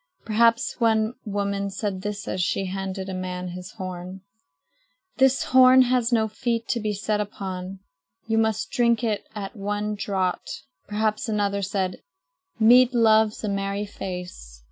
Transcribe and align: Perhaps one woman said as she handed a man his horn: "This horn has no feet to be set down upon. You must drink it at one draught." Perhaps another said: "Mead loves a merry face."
Perhaps 0.25 0.79
one 0.79 1.13
woman 1.25 1.69
said 1.69 2.03
as 2.07 2.41
she 2.41 2.65
handed 2.65 3.07
a 3.07 3.13
man 3.13 3.49
his 3.49 3.73
horn: 3.73 4.21
"This 5.17 5.43
horn 5.43 5.83
has 5.83 6.11
no 6.11 6.27
feet 6.27 6.67
to 6.69 6.79
be 6.79 6.91
set 6.91 7.17
down 7.17 7.21
upon. 7.27 7.79
You 8.25 8.39
must 8.39 8.71
drink 8.71 9.03
it 9.03 9.27
at 9.35 9.55
one 9.55 9.93
draught." 9.93 10.63
Perhaps 10.87 11.29
another 11.29 11.61
said: 11.61 12.01
"Mead 12.59 12.95
loves 12.95 13.43
a 13.43 13.47
merry 13.47 13.85
face." 13.85 14.59